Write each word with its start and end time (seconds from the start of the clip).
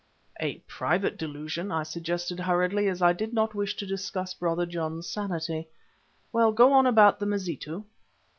"A 0.39 0.55
private 0.65 1.15
delusion," 1.15 1.71
I 1.71 1.83
suggested 1.83 2.39
hurriedly, 2.39 2.87
as 2.87 3.03
I 3.03 3.13
did 3.13 3.33
not 3.33 3.53
wish 3.53 3.75
to 3.75 3.85
discuss 3.85 4.33
Brother 4.33 4.65
John's 4.65 5.07
sanity. 5.07 5.67
"Well, 6.33 6.51
go 6.51 6.73
on 6.73 6.87
about 6.87 7.19
the 7.19 7.27
Mazitu." 7.27 7.83